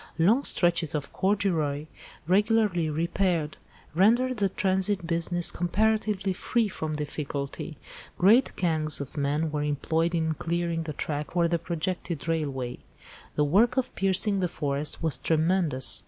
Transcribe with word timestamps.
Long 0.17 0.43
stretches 0.43 0.95
of 0.95 1.13
corduroy, 1.13 1.85
regularly 2.25 2.89
repaired, 2.89 3.57
rendered 3.93 4.37
the 4.37 4.49
transit 4.49 5.05
business 5.05 5.51
comparatively 5.51 6.33
free 6.33 6.67
from 6.69 6.95
difficulty. 6.95 7.77
Great 8.17 8.51
gangs 8.55 8.99
of 8.99 9.15
men 9.15 9.51
were 9.51 9.61
employed 9.61 10.15
in 10.15 10.31
clearing 10.33 10.81
the 10.81 10.93
track 10.93 11.29
for 11.33 11.47
the 11.47 11.59
projected 11.59 12.27
railway. 12.27 12.79
The 13.35 13.43
work 13.43 13.77
of 13.77 13.93
piercing 13.93 14.39
the 14.39 14.47
forest 14.47 15.03
was 15.03 15.19
tremendous. 15.19 15.99